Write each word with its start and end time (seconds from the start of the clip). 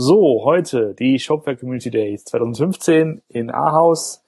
So, 0.00 0.44
heute 0.44 0.94
die 0.94 1.18
Shopware 1.18 1.56
Community 1.56 1.90
Days 1.90 2.22
2015 2.26 3.20
in 3.30 3.50
Ahaus. 3.50 4.24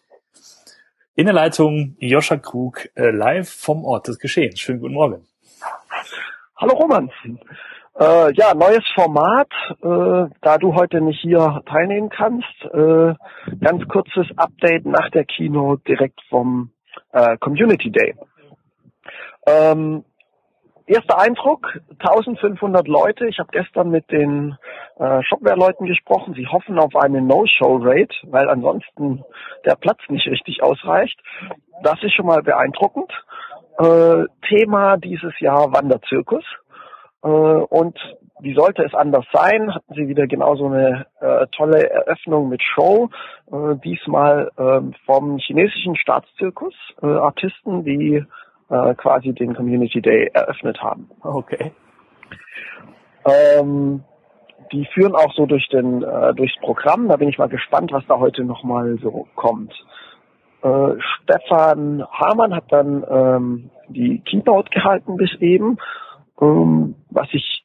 In 1.15 1.27
der 1.27 1.33
Leitung 1.33 1.95
Joscha 2.01 2.39
Krug, 2.39 2.89
äh, 2.97 3.13
live 3.13 3.49
vom 3.49 3.85
Ort 3.85 4.09
des 4.09 4.19
Geschehens. 4.19 4.59
Schönen 4.59 4.81
guten 4.81 4.95
Morgen. 4.95 5.29
Hallo 6.57 6.75
Roman. 6.75 7.13
Äh, 8.01 8.35
ja, 8.35 8.53
neues 8.53 8.83
Format, 8.97 9.47
äh, 9.81 10.35
da 10.41 10.59
du 10.59 10.75
heute 10.75 11.01
nicht 11.01 11.21
hier 11.21 11.63
teilnehmen 11.67 12.09
kannst. 12.09 12.65
Äh, 12.65 13.15
ganz 13.61 13.87
kurzes 13.87 14.27
Update 14.37 14.87
nach 14.87 15.09
der 15.11 15.25
Keynote 15.25 15.85
direkt 15.87 16.19
vom 16.29 16.73
äh, 17.13 17.37
Community 17.39 17.93
Day. 17.93 18.17
Ähm, 19.47 20.05
erster 20.87 21.19
Eindruck, 21.19 21.81
1500 21.99 22.89
Leute. 22.89 23.27
Ich 23.27 23.39
habe 23.39 23.51
gestern 23.53 23.91
mit 23.91 24.11
den 24.11 24.57
äh, 24.99 25.23
Shopware-Leuten 25.23 25.87
gesprochen. 25.87 26.35
Sie 26.35 26.47
hoffen 26.47 26.79
auf 26.79 26.95
eine 26.97 27.23
No-Show-Rate, 27.23 28.15
weil 28.25 28.49
ansonsten 28.49 29.25
der 29.65 29.77
Platz 29.77 29.99
nicht 30.09 30.27
richtig 30.27 30.63
ausreicht. 30.63 31.19
Das 31.83 32.03
ist 32.03 32.15
schon 32.15 32.27
mal 32.27 32.43
beeindruckend. 32.43 33.11
Äh, 33.79 34.25
Thema 34.49 34.97
dieses 34.97 35.39
Jahr 35.41 35.73
Wanderzirkus. 35.73 36.45
Äh, 37.23 37.29
und 37.29 37.99
wie 38.41 38.55
sollte 38.55 38.83
es 38.83 38.95
anders 38.95 39.27
sein? 39.33 39.75
Hatten 39.75 39.95
sie 39.95 40.09
wieder 40.09 40.27
genauso 40.27 40.67
eine 40.67 41.07
äh, 41.21 41.47
tolle 41.57 41.89
Eröffnung 41.91 42.49
mit 42.49 42.63
Show. 42.63 43.11
Äh, 43.53 43.77
diesmal 43.85 44.51
äh, 44.57 44.81
vom 45.05 45.39
chinesischen 45.39 45.97
Staatszirkus. 45.97 46.75
Äh, 47.03 47.07
Artisten, 47.07 47.85
die 47.85 48.25
äh, 48.71 48.95
quasi 48.95 49.33
den 49.33 49.55
Community 49.55 50.01
Day 50.01 50.31
eröffnet 50.33 50.81
haben. 50.83 51.11
Okay. 51.23 51.73
Ähm, 53.25 54.03
die 54.73 54.87
führen 54.95 55.15
auch 55.15 55.33
so 55.35 55.47
durch 55.47 55.69
den 55.69 56.03
äh, 56.03 56.35
durchs 56.35 56.57
Programm. 56.61 57.09
Da 57.09 57.17
bin 57.17 57.29
ich 57.29 57.39
mal 57.39 57.49
gespannt, 57.49 57.93
was 57.93 58.07
da 58.07 58.19
heute 58.19 58.45
nochmal 58.45 58.99
so 59.03 59.27
kommt. 59.35 59.73
Äh, 60.63 60.93
Stefan 60.99 62.05
Hamann 62.11 62.55
hat 62.55 62.65
dann 62.71 63.05
ähm, 63.09 63.71
die 63.89 64.21
Keynote 64.21 64.71
gehalten 64.71 65.17
bis 65.17 65.35
eben. 65.41 65.79
Ähm, 66.41 66.95
was 67.11 67.29
ich 67.33 67.65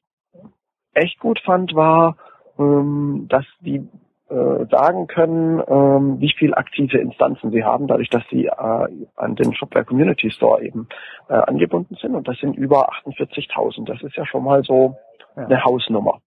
echt 0.94 1.19
gut 1.19 1.39
fand, 1.45 1.75
war, 1.75 2.17
ähm, 2.57 3.27
dass 3.29 3.45
die 3.59 3.88
äh, 4.36 4.66
sagen 4.69 5.08
können, 5.08 5.64
ähm, 5.66 6.19
wie 6.19 6.33
viel 6.38 6.53
aktive 6.53 6.97
Instanzen 6.97 7.52
sie 7.52 7.64
haben, 7.64 7.88
dadurch, 7.88 8.09
dass 8.09 8.23
sie 8.30 8.47
äh, 8.47 8.88
an 9.16 9.36
den 9.36 9.53
Shopware 9.53 9.86
Community 9.86 10.30
Store 10.30 10.61
eben 10.61 10.89
äh, 11.30 11.36
angebunden 11.36 11.95
sind. 12.02 12.16
Und 12.16 12.28
das 12.28 12.38
sind 12.39 12.58
über 12.58 12.89
48.000. 13.06 13.86
Das 13.86 14.02
ist 14.02 14.17
ja 14.17 14.25
schon 14.25 14.44
mal 14.44 14.61
so 14.63 14.97
ja. 15.38 15.45
eine 15.45 15.63
Hausnummer. 15.63 16.19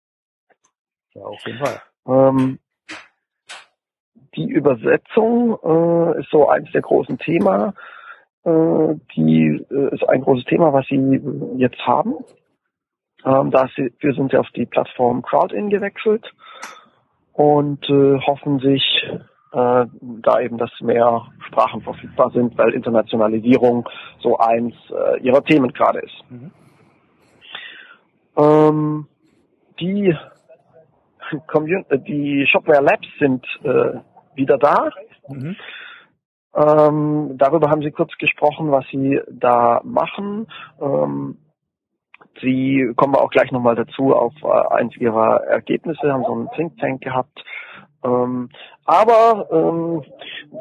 Ja, 1.14 1.22
auf 1.22 1.46
jeden 1.46 1.58
Fall. 1.58 1.82
Ähm, 2.06 2.58
die 4.36 4.48
Übersetzung 4.48 5.58
äh, 5.62 6.20
ist 6.20 6.30
so 6.30 6.48
eins 6.48 6.72
der 6.72 6.80
großen 6.80 7.18
Themen. 7.18 7.74
Äh, 8.44 8.94
die 9.16 9.66
äh, 9.70 9.94
ist 9.94 10.08
ein 10.08 10.22
großes 10.22 10.46
Thema, 10.46 10.72
was 10.72 10.86
sie 10.86 11.20
jetzt 11.56 11.80
haben. 11.86 12.14
Ähm, 13.26 13.50
dafür 13.50 13.90
sind 14.14 14.30
sie 14.30 14.38
auf 14.38 14.48
die 14.54 14.64
Plattform 14.64 15.20
Crowdin 15.20 15.68
gewechselt 15.68 16.32
und 17.38 17.88
äh, 17.88 18.18
hoffen 18.26 18.58
sich 18.58 18.82
äh, 19.52 19.86
da 20.22 20.40
eben, 20.40 20.58
dass 20.58 20.72
mehr 20.80 21.28
Sprachen 21.46 21.82
verfügbar 21.82 22.30
sind, 22.32 22.58
weil 22.58 22.74
Internationalisierung 22.74 23.88
so 24.18 24.38
eins 24.38 24.74
äh, 24.90 25.20
ihrer 25.20 25.44
Themen 25.44 25.72
gerade 25.72 26.00
ist. 26.00 26.24
Mhm. 26.28 26.50
Ähm, 28.36 29.06
die 29.78 30.16
äh, 31.88 31.98
die 32.00 32.44
Shopware 32.50 32.82
Labs 32.82 33.06
sind 33.20 33.46
äh, 33.62 34.00
wieder 34.34 34.58
da. 34.58 34.90
Mhm. 35.28 35.54
Ähm, 36.56 37.38
darüber 37.38 37.70
haben 37.70 37.82
Sie 37.82 37.92
kurz 37.92 38.10
gesprochen, 38.18 38.72
was 38.72 38.84
Sie 38.90 39.20
da 39.30 39.80
machen. 39.84 40.48
Ähm, 40.80 41.38
Sie 42.40 42.92
kommen 42.96 43.14
auch 43.14 43.30
gleich 43.30 43.50
nochmal 43.52 43.74
dazu 43.74 44.14
auf 44.14 44.32
äh, 44.42 44.74
eins 44.74 44.96
Ihrer 44.96 45.44
Ergebnisse, 45.44 46.12
haben 46.12 46.24
so 46.24 46.32
einen 46.32 46.50
Think 46.56 46.78
Tank 46.78 47.02
gehabt. 47.02 47.44
Ähm, 48.04 48.48
aber 48.84 49.48
ähm, 49.50 50.04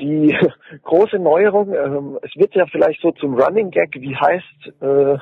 die 0.02 0.36
große 0.84 1.20
Neuerung, 1.20 1.74
ähm, 1.74 2.20
es 2.24 2.36
wird 2.36 2.56
ja 2.56 2.66
vielleicht 2.66 3.02
so 3.02 3.12
zum 3.12 3.36
Running 3.36 3.72
Gag, 3.72 3.96
wie 3.96 4.16
heißt 4.16 4.82
äh, 4.82 5.18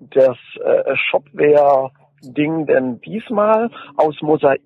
das 0.00 0.36
äh, 0.64 0.96
Shopware-Ding 1.10 2.66
denn 2.66 3.00
diesmal 3.00 3.70
aus 3.96 4.20
Mosaik, 4.22 4.60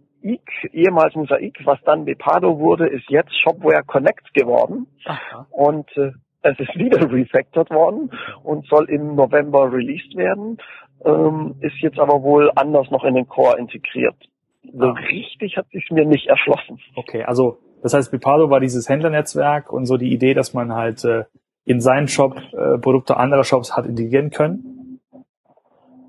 ehemals 0.73 1.15
Mosaik, 1.15 1.59
was 1.65 1.81
dann 1.85 2.05
Bepado 2.05 2.59
wurde, 2.59 2.87
ist 2.89 3.09
jetzt 3.09 3.33
Shopware 3.41 3.83
Connect 3.85 4.35
geworden. 4.35 4.87
Aha. 5.07 5.47
Und 5.51 5.89
äh, 5.97 6.13
es 6.43 6.59
ist 6.59 6.75
wieder 6.77 7.11
refactored 7.13 7.71
worden 7.71 8.11
und 8.43 8.67
soll 8.67 8.89
im 8.89 9.15
November 9.15 9.73
released 9.73 10.17
werden 10.17 10.59
ähm, 11.05 11.57
ist 11.61 11.77
jetzt 11.81 11.99
aber 11.99 12.23
wohl 12.23 12.51
anders 12.55 12.91
noch 12.91 13.05
in 13.05 13.15
den 13.15 13.29
Core 13.29 13.59
integriert. 13.59 14.17
So 14.63 14.87
ah. 14.87 14.93
richtig 15.09 15.57
hat 15.57 15.69
sich 15.71 15.91
mir 15.91 16.05
nicht 16.05 16.27
erschlossen. 16.27 16.79
Okay, 16.95 17.25
also 17.25 17.59
das 17.83 17.95
heißt, 17.95 18.11
Bipado 18.11 18.51
war 18.51 18.61
dieses 18.61 18.89
Händlernetzwerk 18.89 19.73
und 19.73 19.87
so 19.87 19.97
die 19.97 20.13
Idee, 20.13 20.35
dass 20.35 20.53
man 20.53 20.75
halt 20.75 21.05
äh, 21.05 21.25
in 21.65 21.81
seinen 21.81 22.09
Shop 22.09 22.37
äh, 22.53 22.79
Produkte 22.79 23.17
anderer 23.17 23.45
Shops 23.45 23.77
hat 23.77 23.87
integrieren 23.87 24.31
können. 24.31 25.01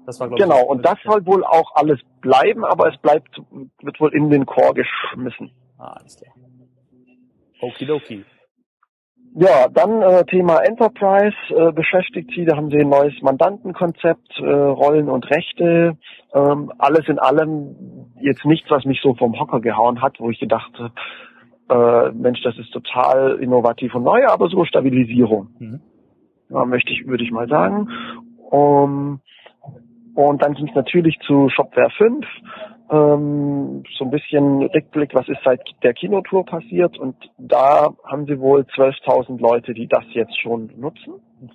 Das 0.05 0.19
war, 0.19 0.29
genau, 0.29 0.63
ich, 0.63 0.69
und 0.69 0.85
das 0.85 0.97
soll 1.05 1.25
wohl 1.25 1.45
auch 1.45 1.75
alles 1.75 1.99
bleiben, 2.19 2.65
aber 2.65 2.89
es 2.89 2.97
bleibt, 2.97 3.41
wird 3.81 3.99
wohl 4.01 4.13
in 4.13 4.29
den 4.29 4.45
Core 4.45 4.73
geschmissen. 4.73 5.51
Ah, 5.77 5.95
alles 5.99 6.17
klar. 6.17 6.33
Okidoki. 7.61 8.25
Ja, 9.33 9.69
dann 9.69 10.01
äh, 10.01 10.25
Thema 10.25 10.57
Enterprise 10.57 11.35
äh, 11.49 11.71
beschäftigt 11.71 12.31
Sie. 12.35 12.43
Da 12.43 12.57
haben 12.57 12.69
Sie 12.69 12.79
ein 12.79 12.89
neues 12.89 13.13
Mandantenkonzept, 13.21 14.39
äh, 14.39 14.43
Rollen 14.43 15.09
und 15.09 15.29
Rechte. 15.29 15.97
Ähm, 16.33 16.71
alles 16.77 17.07
in 17.07 17.17
allem 17.17 17.75
jetzt 18.19 18.45
nichts, 18.45 18.69
was 18.69 18.83
mich 18.83 18.99
so 19.01 19.13
vom 19.15 19.39
Hocker 19.39 19.61
gehauen 19.61 20.01
hat, 20.01 20.19
wo 20.19 20.29
ich 20.29 20.39
gedacht 20.39 20.71
habe, 20.77 20.91
äh, 21.69 22.11
Mensch, 22.11 22.41
das 22.43 22.57
ist 22.57 22.71
total 22.71 23.37
innovativ 23.39 23.95
und 23.95 24.03
neu, 24.03 24.25
aber 24.27 24.49
so 24.49 24.65
Stabilisierung. 24.65 25.47
Mhm. 25.59 25.81
Ja, 26.49 26.65
möchte 26.65 26.91
ich, 26.91 27.07
würde 27.07 27.23
ich 27.23 27.31
mal 27.31 27.47
sagen. 27.47 27.87
Um, 28.49 29.21
und 30.13 30.43
dann 30.43 30.55
ging 30.55 30.67
es 30.67 30.75
natürlich 30.75 31.17
zu 31.25 31.47
Shopware 31.47 31.89
5 31.91 32.25
ähm, 32.91 33.83
so 33.97 34.05
ein 34.05 34.11
bisschen 34.11 34.63
Rückblick, 34.63 35.15
was 35.15 35.27
ist 35.29 35.39
seit 35.43 35.61
der 35.81 35.93
Kinotour 35.93 36.45
passiert 36.45 36.97
und 36.99 37.15
da 37.37 37.89
haben 38.05 38.25
sie 38.25 38.39
wohl 38.39 38.61
12.000 38.61 39.39
Leute, 39.39 39.73
die 39.73 39.87
das 39.87 40.03
jetzt 40.09 40.39
schon 40.39 40.69
nutzen. 40.77 41.13
Mhm. 41.39 41.49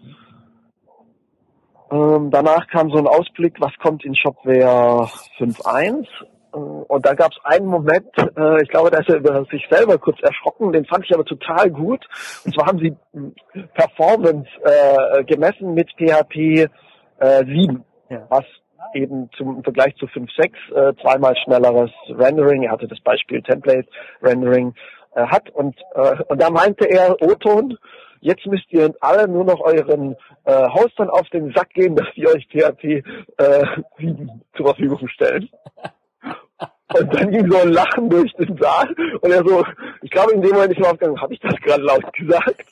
Ähm, 1.89 2.31
danach 2.33 2.67
kam 2.69 2.91
so 2.91 2.99
ein 2.99 3.07
Ausblick, 3.07 3.61
was 3.61 3.73
kommt 3.79 4.05
in 4.05 4.17
Shopware 4.17 5.09
5.1 5.39 6.07
äh, 6.53 6.57
und 6.57 7.07
da 7.07 7.15
gab 7.15 7.31
es 7.31 7.39
einen 7.45 7.67
Moment, 7.67 8.09
äh, 8.19 8.63
ich 8.63 8.69
glaube, 8.71 8.91
da 8.91 8.99
ist 8.99 9.09
er 9.09 9.17
über 9.17 9.45
sich 9.45 9.65
selber 9.71 9.99
kurz 9.99 10.21
erschrocken, 10.23 10.73
den 10.73 10.87
fand 10.87 11.05
ich 11.05 11.15
aber 11.15 11.25
total 11.25 11.71
gut. 11.71 12.05
Und 12.45 12.55
zwar 12.55 12.67
haben 12.67 12.79
sie 12.79 12.97
Performance 13.75 14.49
äh, 14.65 15.23
gemessen 15.25 15.75
mit 15.75 15.91
PHP 15.93 16.69
äh, 17.19 17.45
7, 17.45 17.85
ja. 18.09 18.27
was 18.31 18.45
eben 18.95 19.31
zum 19.37 19.63
Vergleich 19.63 19.95
zu 19.97 20.07
5.6 20.07 20.45
äh, 20.75 20.95
zweimal 21.03 21.37
schnelleres 21.37 21.91
Rendering, 22.09 22.65
er 22.65 22.73
hatte 22.73 22.89
das 22.89 23.01
Beispiel 23.01 23.43
Template 23.43 23.89
Rendering 24.23 24.75
äh, 25.15 25.27
hat 25.27 25.51
und, 25.51 25.77
äh, 25.95 26.23
und 26.29 26.41
da 26.41 26.51
meinte 26.51 26.85
er, 26.89 27.21
O-Ton, 27.23 27.79
jetzt 28.21 28.47
müsst 28.47 28.71
ihr 28.71 28.95
alle 29.01 29.29
nur 29.29 29.45
noch 29.45 29.61
euren 29.61 30.17
äh, 30.45 30.69
Hostern 30.69 31.11
auf 31.11 31.29
den 31.31 31.53
Sack 31.53 31.71
gehen, 31.71 31.97
dass 31.97 32.07
die 32.15 32.27
euch 32.27 32.47
PHP 32.49 33.03
äh, 33.39 33.65
7 33.99 34.43
zur 34.57 34.67
Verfügung 34.67 35.09
stellen. 35.09 35.49
Und 36.99 37.15
dann 37.15 37.31
ging 37.31 37.51
so 37.51 37.59
ein 37.59 37.73
Lachen 37.73 38.09
durch 38.09 38.33
den 38.35 38.57
Saal 38.59 38.89
und 39.21 39.31
er 39.31 39.45
so, 39.45 39.65
ich 40.03 40.11
glaube 40.11 40.33
in 40.33 40.43
dem 40.43 40.53
Moment 40.53 40.73
ist 40.73 40.85
er 40.85 40.93
aufgegangen, 40.93 41.21
habe 41.21 41.35
ich 41.35 41.41
das 41.41 41.57
gerade 41.57 41.83
laut 41.83 42.13
gesagt? 42.13 42.65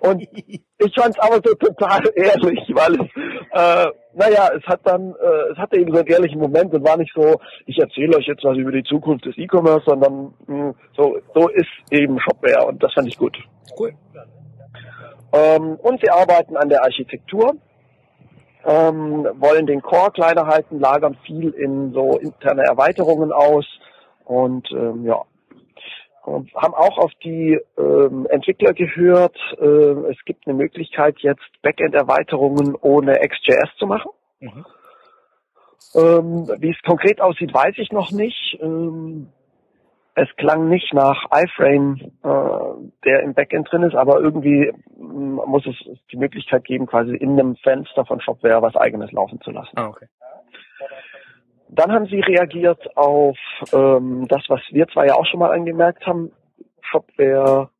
Und 0.00 0.22
ich 0.22 0.94
fand 0.94 1.16
es 1.16 1.18
aber 1.18 1.40
so 1.44 1.54
total 1.54 2.02
ehrlich, 2.14 2.60
weil 2.72 2.94
es, 2.94 3.08
äh, 3.52 3.90
naja, 4.18 4.50
es 4.56 4.64
hat 4.66 4.80
dann, 4.82 5.14
äh, 5.14 5.52
es 5.52 5.58
hatte 5.58 5.78
eben 5.78 5.92
so 5.92 5.98
einen 5.98 6.08
ehrlichen 6.08 6.40
Moment 6.40 6.74
und 6.74 6.84
war 6.84 6.96
nicht 6.96 7.12
so, 7.14 7.40
ich 7.66 7.78
erzähle 7.78 8.16
euch 8.16 8.26
jetzt 8.26 8.42
was 8.42 8.56
über 8.56 8.72
die 8.72 8.82
Zukunft 8.82 9.24
des 9.24 9.38
E-Commerce, 9.38 9.84
sondern 9.86 10.34
mh, 10.46 10.56
hm, 10.56 10.74
so, 10.96 11.18
so 11.34 11.48
ist 11.48 11.70
eben 11.90 12.18
Shopware 12.20 12.66
und 12.66 12.82
das 12.82 12.92
fand 12.92 13.06
ich 13.06 13.16
gut. 13.16 13.38
Cool. 13.78 13.92
Ähm, 15.32 15.76
und 15.76 16.00
sie 16.00 16.10
arbeiten 16.10 16.56
an 16.56 16.68
der 16.68 16.82
Architektur, 16.82 17.54
ähm, 18.64 19.28
wollen 19.34 19.66
den 19.66 19.82
Core 19.82 20.10
kleiner 20.10 20.46
halten, 20.46 20.80
lagern 20.80 21.16
viel 21.24 21.50
in 21.50 21.92
so 21.92 22.18
interne 22.18 22.62
Erweiterungen 22.62 23.30
aus 23.30 23.66
und 24.24 24.68
ähm, 24.72 25.04
ja, 25.04 25.22
haben 26.54 26.74
auch 26.74 26.98
auf 26.98 27.12
die 27.22 27.58
ähm, 27.76 28.26
Entwickler 28.30 28.72
gehört. 28.72 29.36
Äh, 29.60 30.10
es 30.10 30.24
gibt 30.24 30.46
eine 30.46 30.56
Möglichkeit, 30.56 31.18
jetzt 31.20 31.46
Backend-Erweiterungen 31.62 32.74
ohne 32.80 33.14
XJS 33.14 33.76
zu 33.78 33.86
machen. 33.86 34.10
Mhm. 34.40 34.64
Ähm, 35.94 36.48
wie 36.58 36.70
es 36.70 36.82
konkret 36.82 37.20
aussieht, 37.20 37.52
weiß 37.52 37.74
ich 37.78 37.92
noch 37.92 38.10
nicht. 38.10 38.58
Ähm, 38.60 39.28
es 40.14 40.28
klang 40.36 40.68
nicht 40.68 40.92
nach 40.92 41.26
iFrame, 41.30 42.12
äh, 42.22 42.88
der 43.04 43.22
im 43.22 43.34
Backend 43.34 43.70
drin 43.70 43.84
ist, 43.84 43.94
aber 43.94 44.20
irgendwie 44.20 44.72
mm, 44.96 45.40
muss 45.46 45.64
es 45.66 45.76
die 46.10 46.16
Möglichkeit 46.16 46.64
geben, 46.64 46.86
quasi 46.86 47.14
in 47.14 47.38
einem 47.38 47.56
Fenster 47.56 48.04
von 48.04 48.20
Shopware 48.20 48.60
was 48.60 48.74
eigenes 48.76 49.12
laufen 49.12 49.40
zu 49.40 49.50
lassen. 49.50 49.72
Ah, 49.76 49.88
okay. 49.88 50.06
Dann 51.68 51.92
haben 51.92 52.06
sie 52.06 52.20
reagiert 52.20 52.96
auf 52.96 53.36
ähm, 53.72 54.26
das, 54.28 54.42
was 54.48 54.60
wir 54.70 54.86
zwar 54.88 55.06
ja 55.06 55.14
auch 55.14 55.26
schon 55.26 55.40
mal 55.40 55.52
angemerkt 55.52 56.06
haben, 56.06 56.32
Shopware, 56.80 57.70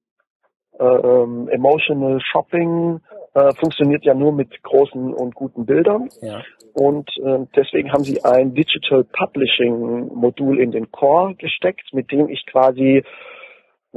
äh, 0.79 0.85
ähm, 0.85 1.49
Emotional 1.49 2.21
Shopping 2.21 3.01
äh, 3.35 3.53
funktioniert 3.55 4.05
ja 4.05 4.15
nur 4.15 4.33
mit 4.33 4.63
großen 4.63 5.13
und 5.13 5.35
guten 5.35 5.67
Bildern. 5.67 6.09
Ja. 6.21 6.43
Und 6.75 7.11
äh, 7.25 7.47
deswegen 7.57 7.93
haben 7.93 8.05
sie 8.05 8.23
ein 8.25 8.55
Digital 8.55 9.05
Publishing 9.05 10.15
Modul 10.15 10.61
in 10.61 10.71
den 10.71 10.91
Core 10.93 11.35
gesteckt, 11.35 11.93
mit 11.93 12.13
dem 12.13 12.29
ich 12.29 12.45
quasi 12.47 13.03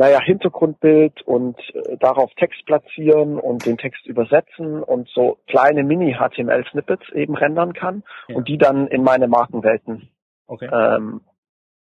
naja, 0.02 0.20
Hintergrundbild 0.20 1.22
und 1.28 1.60
äh, 1.76 1.96
darauf 1.98 2.34
Text 2.34 2.66
platzieren 2.66 3.38
und 3.40 3.68
den 3.68 3.78
Text 3.78 4.04
übersetzen 4.08 4.82
und 4.82 5.08
so 5.10 5.38
kleine 5.46 5.84
Mini-HTML-Snippets 5.84 7.12
eben 7.14 7.36
rendern 7.36 7.74
kann 7.74 8.02
Ja. 8.28 8.36
und 8.36 8.48
die 8.48 8.58
dann 8.58 8.88
in 8.88 9.04
meine 9.04 9.28
Markenwelten 9.28 10.10
Okay. 10.48 10.68
ähm, 10.74 11.22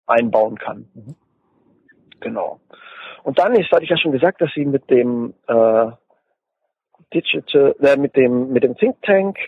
einbauen 0.09 0.59
kann. 0.59 0.89
Mhm. 0.93 1.15
Genau. 2.19 2.59
Und 3.23 3.39
dann 3.39 3.55
ist, 3.55 3.71
hatte 3.71 3.85
ich 3.85 3.91
ja 3.91 3.97
schon 3.97 4.11
gesagt, 4.11 4.41
dass 4.41 4.51
sie 4.55 4.65
mit 4.65 4.91
dem 4.91 5.35
äh, 5.47 5.87
Digital, 7.15 7.77
äh, 7.81 7.97
mit 7.97 8.17
dem 8.17 8.53
mit 8.53 8.65
dem 8.65 8.77
Think 8.77 9.01
Tank 9.03 9.39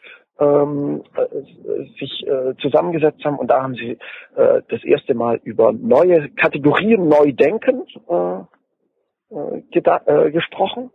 ähm, 0.42 1.02
äh, 1.16 1.98
sich 1.98 2.26
äh, 2.26 2.54
zusammengesetzt 2.60 3.24
haben 3.24 3.38
und 3.38 3.48
da 3.48 3.62
haben 3.62 3.74
sie 3.74 3.98
äh, 4.36 4.62
das 4.68 4.82
erste 4.84 5.14
Mal 5.14 5.40
über 5.44 5.72
neue 5.72 6.30
Kategorien 6.30 7.08
neu 7.08 7.32
denken 7.32 7.82
äh, 8.08 9.34
äh, 9.34 9.62
äh, 10.06 10.30
gesprochen 10.30 10.90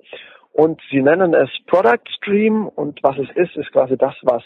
und 0.51 0.81
sie 0.91 1.01
nennen 1.01 1.33
es 1.33 1.49
Product 1.67 2.09
Stream 2.17 2.67
und 2.67 2.99
was 3.03 3.17
es 3.17 3.29
ist, 3.35 3.55
ist 3.55 3.71
quasi 3.71 3.97
das, 3.97 4.15
was 4.23 4.43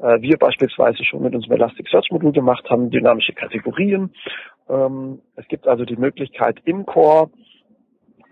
wir 0.00 0.36
beispielsweise 0.38 1.04
schon 1.04 1.22
mit 1.22 1.34
unserem 1.34 1.54
Elasticsearch 1.54 2.12
Modul 2.12 2.30
gemacht 2.30 2.70
haben, 2.70 2.88
dynamische 2.88 3.32
Kategorien. 3.32 4.14
Ähm, 4.68 5.22
es 5.34 5.48
gibt 5.48 5.66
also 5.66 5.84
die 5.84 5.96
Möglichkeit 5.96 6.60
im 6.66 6.86
Core 6.86 7.30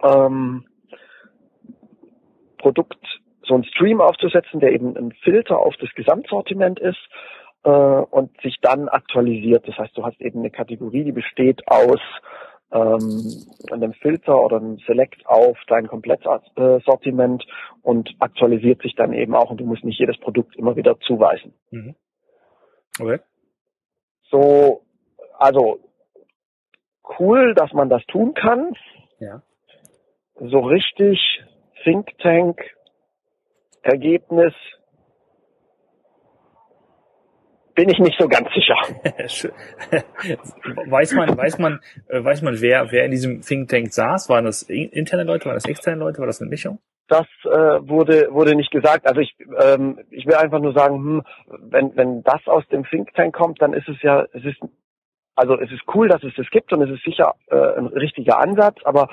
ähm, 0.01 0.65
Produkt 2.59 3.16
so 3.47 3.55
einen 3.55 3.65
Stream 3.65 4.01
aufzusetzen, 4.01 4.61
der 4.61 4.73
eben 4.73 4.97
ein 4.97 5.13
Filter 5.23 5.59
auf 5.59 5.77
das 5.81 5.91
Gesamtsortiment 5.95 6.79
ist 6.81 6.99
äh, 7.65 7.71
und 7.71 8.31
sich 8.43 8.57
dann 8.61 8.89
aktualisiert. 8.89 9.67
Das 9.69 9.77
heißt, 9.79 9.97
du 9.97 10.05
hast 10.05 10.21
eben 10.21 10.41
eine 10.41 10.51
Kategorie, 10.51 11.05
die 11.05 11.13
besteht 11.13 11.67
aus 11.69 12.01
ähm, 12.73 13.33
einem 13.71 13.93
Filter 13.95 14.41
oder 14.43 14.57
einem 14.57 14.79
Select 14.87 15.27
auf 15.27 15.57
dein 15.69 15.87
Komplettsortiment 15.87 17.47
und 17.83 18.15
aktualisiert 18.19 18.83
sich 18.83 18.95
dann 18.97 19.13
eben 19.13 19.35
auch 19.35 19.51
und 19.51 19.61
du 19.61 19.65
musst 19.65 19.85
nicht 19.85 20.01
jedes 20.01 20.19
Produkt 20.19 20.57
immer 20.57 20.77
wieder 20.77 20.99
zuweisen. 21.01 21.55
Mhm. 21.71 21.95
Okay. 22.99 23.21
So, 24.31 24.83
also 25.39 25.79
cool, 27.19 27.55
dass 27.55 27.73
man 27.73 27.89
das 27.89 28.05
tun 28.07 28.35
kann. 28.35 28.75
Ja. 29.21 29.43
So 30.35 30.59
richtig 30.61 31.19
Think 31.85 32.19
Tank 32.19 32.61
Ergebnis 33.87 34.53
bin 37.75 37.89
ich 37.91 37.99
nicht 37.99 38.19
so 38.19 38.27
ganz 38.27 38.49
sicher. 38.55 38.75
Weiß 40.87 41.13
man, 41.13 41.37
weiß 41.37 41.59
man, 41.59 41.81
äh, 42.09 42.25
weiß 42.25 42.41
man, 42.43 42.61
wer, 42.61 42.91
wer 42.91 43.05
in 43.05 43.11
diesem 43.11 43.43
Think 43.43 43.69
Tank 43.69 43.93
saß? 43.93 44.29
Waren 44.31 44.47
das 44.47 44.63
in- 44.63 44.89
interne 44.91 45.25
Leute, 45.25 45.45
waren 45.45 45.55
das 45.55 45.67
externe 45.67 45.99
Leute, 45.99 46.19
war 46.19 46.27
das 46.27 46.41
eine 46.41 46.49
Mischung? 46.49 46.79
Das 47.09 47.27
äh, 47.45 47.49
wurde 47.49 48.29
wurde 48.33 48.57
nicht 48.57 48.71
gesagt. 48.73 49.07
Also 49.07 49.21
ich 49.21 49.37
ähm, 49.63 50.01
ich 50.11 50.27
will 50.27 50.35
einfach 50.35 50.59
nur 50.59 50.73
sagen, 50.73 50.97
hm, 50.97 51.23
wenn 51.71 51.95
wenn 51.97 52.23
das 52.23 52.47
aus 52.47 52.67
dem 52.69 52.85
Think 52.85 53.13
Tank 53.15 53.35
kommt, 53.35 53.61
dann 53.63 53.75
ist 53.75 53.89
es 53.89 54.01
ja 54.03 54.25
es 54.33 54.45
ist 54.45 54.59
also 55.37 55.59
es 55.61 55.71
ist 55.71 55.83
cool, 55.95 56.09
dass 56.09 56.25
es 56.25 56.33
das 56.35 56.49
gibt 56.51 56.73
und 56.73 56.83
es 56.83 56.91
ist 56.91 57.05
sicher 57.05 57.35
äh, 57.49 57.79
ein 57.79 57.87
richtiger 57.89 58.39
Ansatz, 58.41 58.79
aber 58.85 59.09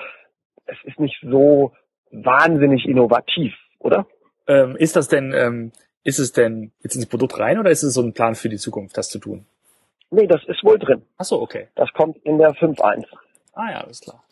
es 0.66 0.78
ist 0.86 1.00
nicht 1.00 1.19
so 1.22 1.74
wahnsinnig 2.12 2.86
innovativ, 2.88 3.54
oder? 3.80 4.08
Ähm, 4.48 4.75
ist 4.75 4.95
das 4.95 5.07
denn, 5.07 5.34
ähm, 5.34 5.72
ist 6.04 6.19
es 6.19 6.31
denn 6.34 6.72
jetzt 6.81 6.95
ins 6.95 7.06
Produkt 7.06 7.40
rein 7.40 7.60
oder 7.60 7.72
ist 7.72 7.84
es 7.84 7.94
so 7.94 8.01
ein 8.01 8.13
Plan 8.13 8.36
für 8.36 8.50
die 8.50 8.57
Zukunft, 8.57 8.98
das 8.98 9.10
zu 9.10 9.19
tun? 9.19 9.45
Nee, 10.12 10.28
das 10.28 10.42
ist 10.45 10.63
wohl 10.63 10.78
drin. 10.78 11.01
Ach 11.18 11.25
so, 11.25 11.42
okay. 11.42 11.69
Das 11.75 11.92
kommt 11.94 12.18
in 12.25 12.38
der 12.38 12.51
5.1. 12.54 13.06
Ah 13.54 13.72
ja, 13.72 13.81
alles 13.81 14.01
klar. 14.01 14.24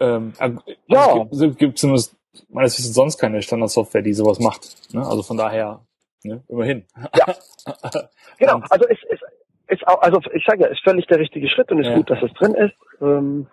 Ähm, 0.00 0.32
äh, 0.38 0.50
Ja. 0.86 1.24
Gibt, 1.30 1.58
gibt 1.58 1.78
zumindest 1.78 2.16
meines 2.48 2.78
Wissens 2.78 2.94
sonst 2.94 3.18
keine 3.18 3.42
Standardsoftware, 3.42 4.02
die 4.02 4.12
sowas 4.12 4.38
macht. 4.40 4.92
Ne? 4.92 5.06
Also 5.06 5.22
von 5.22 5.36
daher, 5.36 5.80
ne, 6.22 6.42
immerhin. 6.48 6.84
Ja. 7.16 7.34
Genau, 8.36 8.60
also 8.68 8.84
es 8.88 8.98
ist, 9.10 9.22
ist 9.68 9.86
auch, 9.86 10.02
also 10.02 10.18
ich 10.34 10.44
sage 10.44 10.62
ja, 10.62 10.66
ist 10.66 10.82
völlig 10.82 11.06
der 11.06 11.20
richtige 11.20 11.48
Schritt 11.48 11.70
und 11.70 11.78
ist 11.78 11.86
Ja. 11.86 11.94
gut, 11.94 12.10
dass 12.10 12.20
es 12.20 12.32
drin 12.32 12.52
ist. 12.56 12.74
Ähm, 13.00 13.46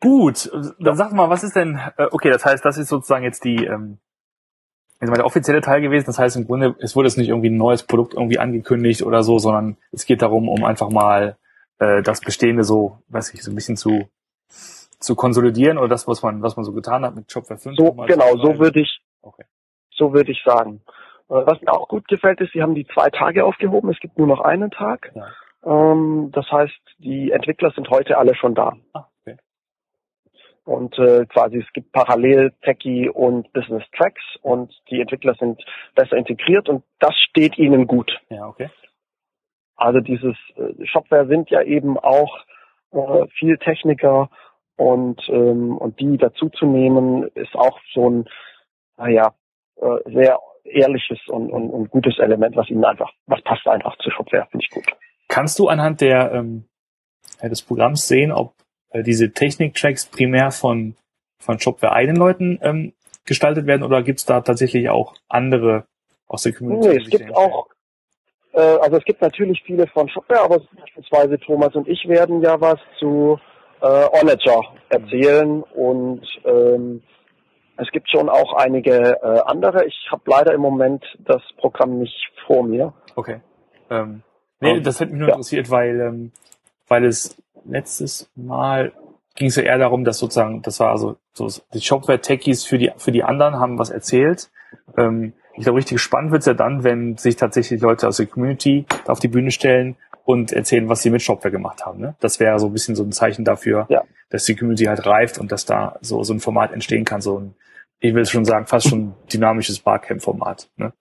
Gut, 0.00 0.50
dann 0.78 0.96
sag 0.96 1.12
mal, 1.12 1.28
was 1.28 1.42
ist 1.42 1.56
denn, 1.56 1.80
äh, 1.96 2.06
okay, 2.10 2.30
das 2.30 2.44
heißt, 2.44 2.64
das 2.64 2.78
ist 2.78 2.88
sozusagen 2.88 3.24
jetzt 3.24 3.44
die, 3.44 3.64
ähm, 3.64 3.98
der 5.00 5.26
offizielle 5.26 5.60
Teil 5.60 5.80
gewesen. 5.80 6.06
Das 6.06 6.18
heißt 6.18 6.36
im 6.36 6.46
Grunde, 6.46 6.74
es 6.80 6.94
wurde 6.94 7.08
jetzt 7.08 7.18
nicht 7.18 7.28
irgendwie 7.28 7.50
ein 7.50 7.56
neues 7.56 7.82
Produkt 7.82 8.14
irgendwie 8.14 8.38
angekündigt 8.38 9.02
oder 9.02 9.22
so, 9.22 9.38
sondern 9.38 9.76
es 9.92 10.06
geht 10.06 10.22
darum, 10.22 10.48
um 10.48 10.64
einfach 10.64 10.90
mal 10.90 11.36
äh, 11.78 12.02
das 12.02 12.20
Bestehende 12.20 12.64
so, 12.64 12.98
weiß 13.08 13.34
ich, 13.34 13.42
so 13.42 13.50
ein 13.50 13.54
bisschen 13.54 13.76
zu 13.76 14.08
zu 15.00 15.14
konsolidieren 15.14 15.78
oder 15.78 15.88
das, 15.88 16.08
was 16.08 16.22
man, 16.22 16.42
was 16.42 16.56
man 16.56 16.64
so 16.64 16.72
getan 16.72 17.04
hat 17.04 17.14
mit 17.14 17.30
Shopware 17.30 17.58
5. 17.58 17.76
so, 17.76 17.92
genau, 17.92 18.32
zu 18.32 18.38
so 18.38 18.58
würde 18.58 18.80
ich, 18.80 19.00
Okay. 19.22 19.44
so 19.90 20.12
würde 20.12 20.32
ich 20.32 20.42
sagen. 20.44 20.80
Äh, 21.28 21.34
Was 21.34 21.60
mir 21.60 21.72
auch 21.72 21.88
gut 21.88 22.08
gefällt, 22.08 22.40
ist, 22.40 22.52
sie 22.52 22.62
haben 22.62 22.74
die 22.74 22.86
zwei 22.86 23.10
Tage 23.10 23.44
aufgehoben. 23.44 23.90
Es 23.90 24.00
gibt 24.00 24.18
nur 24.18 24.26
noch 24.26 24.40
einen 24.40 24.70
Tag. 24.70 25.12
Ja. 25.14 25.28
Ähm, 25.64 26.30
das 26.32 26.50
heißt, 26.50 26.80
die 26.98 27.30
Entwickler 27.30 27.70
sind 27.70 27.90
heute 27.90 28.18
alle 28.18 28.34
schon 28.34 28.54
da. 28.54 28.74
Ah. 28.92 29.06
Und 30.68 30.98
äh, 30.98 31.24
quasi 31.24 31.60
es 31.66 31.72
gibt 31.72 31.92
parallel 31.92 32.52
Techie 32.60 33.08
und 33.08 33.50
Business 33.54 33.82
Tracks 33.96 34.20
und 34.42 34.70
die 34.90 35.00
Entwickler 35.00 35.34
sind 35.40 35.64
besser 35.94 36.18
integriert 36.18 36.68
und 36.68 36.84
das 36.98 37.14
steht 37.30 37.56
ihnen 37.56 37.86
gut. 37.86 38.12
Ja, 38.28 38.46
okay. 38.46 38.68
Also 39.76 40.00
dieses 40.00 40.36
äh, 40.56 40.84
Shopware 40.84 41.26
sind 41.26 41.48
ja 41.48 41.62
eben 41.62 41.96
auch 41.96 42.44
äh, 42.92 43.26
viel 43.38 43.56
Techniker 43.56 44.28
und 44.76 45.26
ähm, 45.30 45.78
und 45.78 45.98
die 46.00 46.18
dazu 46.18 46.50
zu 46.50 46.66
nehmen 46.66 47.28
ist 47.28 47.54
auch 47.54 47.80
so 47.94 48.10
ein 48.10 48.28
naja 48.98 49.32
äh, 49.76 50.12
sehr 50.12 50.38
ehrliches 50.64 51.18
und, 51.28 51.50
und, 51.50 51.70
und 51.70 51.90
gutes 51.90 52.18
Element, 52.18 52.56
was 52.56 52.68
ihnen 52.68 52.84
einfach, 52.84 53.10
was 53.24 53.40
passt 53.40 53.66
einfach 53.66 53.96
zu 54.00 54.10
Shopware, 54.10 54.46
finde 54.50 54.66
ich 54.66 54.70
gut. 54.70 54.84
Kannst 55.28 55.58
du 55.58 55.68
anhand 55.68 56.02
der 56.02 56.30
ähm, 56.32 56.68
äh, 57.40 57.48
des 57.48 57.62
Programms 57.62 58.06
sehen, 58.06 58.32
ob 58.32 58.52
äh, 58.90 59.02
diese 59.02 59.32
Technik-Tracks 59.32 60.06
primär 60.06 60.50
von 60.50 60.94
von 61.40 61.60
Shopware 61.60 61.92
eigenen 61.92 62.16
Leuten 62.16 62.58
ähm, 62.62 62.92
gestaltet 63.24 63.66
werden 63.66 63.82
oder 63.82 64.02
gibt 64.02 64.18
es 64.18 64.26
da 64.26 64.40
tatsächlich 64.40 64.90
auch 64.90 65.14
andere 65.28 65.84
aus 66.26 66.42
der 66.42 66.52
Community? 66.52 66.88
Nee, 66.88 67.02
es 67.02 67.10
gibt 67.10 67.34
auch 67.34 67.68
äh, 68.52 68.60
also 68.60 68.96
es 68.96 69.04
gibt 69.04 69.20
natürlich 69.22 69.62
viele 69.64 69.86
von 69.86 70.08
Shopware, 70.08 70.42
aber 70.42 70.60
beispielsweise 70.76 71.38
Thomas 71.38 71.74
und 71.74 71.88
ich 71.88 72.08
werden 72.08 72.42
ja 72.42 72.60
was 72.60 72.78
zu 72.98 73.38
äh, 73.80 73.86
Onager 73.86 74.62
erzählen 74.88 75.62
und 75.62 76.22
ähm, 76.44 77.02
es 77.76 77.88
gibt 77.92 78.10
schon 78.10 78.28
auch 78.28 78.54
einige 78.54 79.18
äh, 79.22 79.40
andere. 79.46 79.84
Ich 79.86 80.08
habe 80.10 80.22
leider 80.26 80.52
im 80.52 80.60
Moment 80.60 81.04
das 81.20 81.42
Programm 81.58 81.98
nicht 81.98 82.18
vor 82.46 82.64
mir. 82.64 82.92
Okay. 83.14 83.40
Ähm, 83.88 84.22
nee, 84.60 84.78
Ähm, 84.78 84.82
das 84.82 84.98
hätte 84.98 85.12
mich 85.12 85.20
nur 85.20 85.28
ja. 85.28 85.34
interessiert, 85.34 85.70
weil, 85.70 86.00
ähm, 86.00 86.32
weil 86.88 87.04
es 87.04 87.40
letztes 87.64 88.30
Mal 88.34 88.92
ging 89.34 89.48
es 89.48 89.56
ja 89.56 89.62
eher 89.62 89.78
darum, 89.78 90.04
dass 90.04 90.18
sozusagen, 90.18 90.62
das 90.62 90.80
war 90.80 90.90
also 90.90 91.16
so 91.32 91.48
die 91.72 91.80
Shopware-Techies 91.80 92.64
für 92.64 92.78
die, 92.78 92.90
für 92.96 93.12
die 93.12 93.22
anderen 93.22 93.56
haben 93.58 93.78
was 93.78 93.90
erzählt. 93.90 94.50
Ähm, 94.96 95.32
ich 95.54 95.64
glaube, 95.64 95.78
richtig 95.78 96.00
spannend 96.00 96.32
wird's 96.32 96.46
ja 96.46 96.54
dann, 96.54 96.84
wenn 96.84 97.16
sich 97.16 97.36
tatsächlich 97.36 97.80
Leute 97.80 98.06
aus 98.08 98.16
der 98.18 98.26
Community 98.26 98.86
auf 99.06 99.18
die 99.20 99.28
Bühne 99.28 99.50
stellen 99.50 99.96
und 100.24 100.52
erzählen, 100.52 100.88
was 100.88 101.02
sie 101.02 101.10
mit 101.10 101.22
Shopware 101.22 101.50
gemacht 101.50 101.86
haben. 101.86 102.00
Ne? 102.00 102.14
Das 102.20 102.38
wäre 102.40 102.58
so 102.58 102.66
ein 102.66 102.72
bisschen 102.72 102.94
so 102.96 103.02
ein 103.02 103.12
Zeichen 103.12 103.44
dafür, 103.44 103.86
Ja. 103.88 104.02
dass 104.30 104.44
die 104.44 104.54
Community 104.56 104.84
halt 104.84 105.06
reift 105.06 105.38
und 105.38 105.50
dass 105.52 105.64
da 105.64 105.96
so, 106.00 106.22
so 106.22 106.34
ein 106.34 106.40
Format 106.40 106.72
entstehen 106.72 107.04
kann, 107.04 107.20
so 107.20 107.38
ein, 107.38 107.54
ich 108.00 108.14
will 108.14 108.26
schon 108.26 108.44
sagen, 108.44 108.66
fast 108.66 108.88
schon 108.88 109.14
dynamisches 109.32 109.80
Barcamp-Format. 109.80 110.68
Ne? 110.76 110.92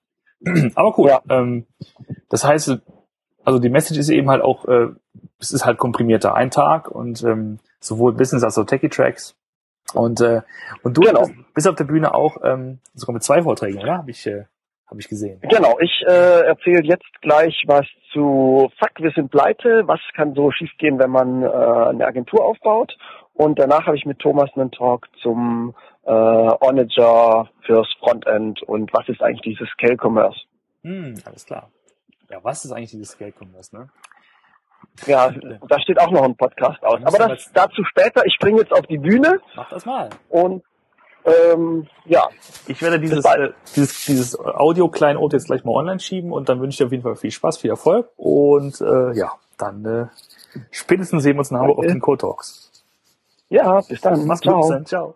Aber 0.75 0.97
cool. 0.97 1.09
Ja. 1.09 1.21
Ähm, 1.29 1.65
das 2.29 2.43
heißt, 2.43 2.79
also 3.43 3.59
die 3.59 3.69
Message 3.69 3.99
ist 3.99 4.09
eben 4.09 4.29
halt 4.29 4.41
auch, 4.41 4.65
äh, 4.65 4.87
es 5.39 5.51
ist 5.51 5.65
halt 5.65 5.77
komprimierter 5.77 6.33
ein 6.35 6.51
Tag 6.51 6.89
und 6.89 7.23
ähm, 7.23 7.59
sowohl 7.79 8.13
Business 8.13 8.43
als 8.43 8.57
auch 8.57 8.65
Techie 8.65 8.89
Tracks. 8.89 9.35
Und 9.93 10.19
äh, 10.21 10.41
und 10.83 10.97
du 10.97 11.01
Genau. 11.01 11.27
bist, 11.53 11.67
auf 11.67 11.75
der 11.75 11.85
Bühne 11.85 12.13
auch 12.13 12.37
ähm, 12.43 12.79
sogar 12.93 13.13
mit 13.13 13.23
zwei 13.23 13.41
Vorträgen, 13.43 13.79
oder? 13.79 13.99
Hab 13.99 14.09
ich, 14.09 14.25
äh, 14.27 14.43
habe 14.87 14.99
ich 14.99 15.07
gesehen. 15.07 15.39
Genau, 15.41 15.77
ich 15.79 16.03
äh, 16.07 16.41
erzähle 16.45 16.83
jetzt 16.83 17.05
gleich 17.21 17.63
was 17.67 17.85
zu 18.11 18.69
Fuck, 18.79 18.91
wir 18.99 19.11
sind 19.11 19.31
pleite, 19.31 19.83
was 19.87 19.99
kann 20.15 20.33
so 20.33 20.51
schiefgehen, 20.51 20.99
wenn 20.99 21.09
man 21.11 21.43
äh, 21.43 21.47
eine 21.47 22.05
Agentur 22.05 22.43
aufbaut. 22.43 22.97
Und 23.33 23.59
danach 23.59 23.85
habe 23.85 23.95
ich 23.95 24.05
mit 24.05 24.19
Thomas 24.19 24.49
einen 24.55 24.71
Talk 24.71 25.07
zum 25.21 25.75
äh, 26.03 26.09
Onager 26.11 27.49
fürs 27.65 27.87
Frontend 27.99 28.63
und 28.63 28.91
was 28.93 29.07
ist 29.09 29.21
eigentlich 29.21 29.41
dieses 29.41 29.69
Scale 29.69 29.95
Commerce. 29.97 30.39
Hm, 30.83 31.15
alles 31.25 31.45
klar. 31.45 31.69
Ja, 32.29 32.39
was 32.43 32.65
ist 32.65 32.71
eigentlich 32.71 32.91
dieses 32.91 33.09
Scale 33.11 33.31
Commerce, 33.37 33.75
ne? 33.75 33.89
Ja, 35.05 35.31
da 35.69 35.79
steht 35.79 35.99
auch 35.99 36.09
noch 36.11 36.23
ein 36.23 36.35
Podcast 36.35 36.83
aus. 36.83 36.99
Aber 37.03 37.17
das 37.29 37.51
dazu 37.53 37.83
später. 37.83 38.25
Ich 38.25 38.33
springe 38.33 38.59
jetzt 38.61 38.73
auf 38.73 38.85
die 38.87 38.97
Bühne 38.97 39.39
Mach 39.55 39.69
das 39.69 39.85
mal. 39.85 40.09
und 40.29 40.63
ähm, 41.25 41.87
ja, 42.05 42.27
Ich 42.67 42.81
werde 42.81 42.99
dieses, 42.99 43.25
äh, 43.25 43.49
dieses, 43.75 44.05
dieses 44.05 44.39
Audio-Kleinod 44.39 45.33
jetzt 45.33 45.47
gleich 45.47 45.65
mal 45.65 45.73
online 45.73 45.99
schieben 45.99 46.31
und 46.31 46.47
dann 46.49 46.59
wünsche 46.61 46.75
ich 46.75 46.77
dir 46.77 46.85
auf 46.85 46.91
jeden 46.91 47.03
Fall 47.03 47.15
viel 47.17 47.31
Spaß, 47.31 47.57
viel 47.57 47.69
Erfolg 47.69 48.09
und 48.15 48.79
äh, 48.81 49.11
ja, 49.13 49.33
dann 49.57 49.85
äh, 49.85 50.05
spätestens 50.71 51.23
sehen 51.23 51.35
wir 51.35 51.39
uns 51.39 51.51
in 51.51 51.57
Hamburg 51.57 51.79
auf 51.79 51.85
den 51.85 51.99
Code 51.99 52.21
Talks. 52.21 52.71
ja, 53.49 53.81
bis 53.81 53.99
dann. 54.01 54.25
Mach's 54.25 54.41
gut, 54.41 54.51
Ciao. 54.51 54.59
bis 54.61 54.69
dann. 54.69 54.85
Ciao. 54.85 55.15